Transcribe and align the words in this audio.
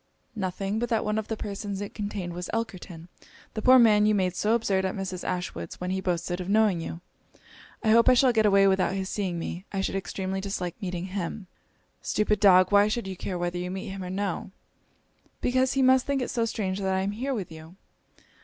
'Nothing, 0.35 0.79
but 0.79 0.89
that 0.89 1.05
one 1.05 1.19
of 1.19 1.27
the 1.27 1.37
persons 1.37 1.79
it 1.79 1.93
contained 1.93 2.33
was 2.33 2.49
Elkerton, 2.53 3.07
the 3.53 3.61
poor 3.61 3.77
man 3.77 4.07
you 4.07 4.15
made 4.15 4.35
so 4.35 4.55
absurd 4.55 4.83
at 4.83 4.95
Mrs. 4.95 5.23
Ashwood's, 5.23 5.79
when 5.79 5.91
he 5.91 6.01
boasted 6.01 6.41
of 6.41 6.49
knowing 6.49 6.81
you. 6.81 7.01
I 7.83 7.89
hope 7.91 8.09
I 8.09 8.15
shall 8.15 8.33
get 8.33 8.47
away 8.47 8.65
without 8.65 8.95
his 8.95 9.09
seeing 9.11 9.37
me 9.37 9.63
I 9.71 9.81
should 9.81 9.93
extremely 9.93 10.41
dislike 10.41 10.81
meeting 10.81 11.05
him.' 11.13 11.45
'Stupid 12.01 12.39
dog! 12.39 12.71
why 12.71 12.87
should 12.87 13.05
you 13.07 13.15
care 13.15 13.37
whether 13.37 13.59
you 13.59 13.69
meet 13.69 13.89
him 13.89 14.03
or 14.03 14.09
no?' 14.09 14.49
'Because 15.39 15.73
he 15.73 15.83
must 15.83 16.07
think 16.07 16.23
it 16.23 16.31
so 16.31 16.45
strange 16.45 16.79
that 16.79 16.91
I 16.95 17.01
am 17.01 17.11
here 17.11 17.35
with 17.35 17.51
you.' 17.51 17.75